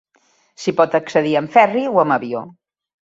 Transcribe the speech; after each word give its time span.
S'hi 0.61 0.71
pot 0.79 0.95
accedir 0.99 1.33
amb 1.41 1.53
ferri 1.57 1.83
o 1.91 1.99
amb 2.05 2.17
avió. 2.17 2.43